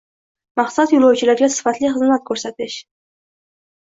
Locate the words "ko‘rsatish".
2.31-2.79